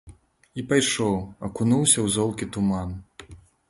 І 0.61 0.65
пайшоў, 0.71 1.13
акунуўся 1.51 1.95
ў 2.01 2.07
золкі 2.19 2.53
туман. 2.57 3.01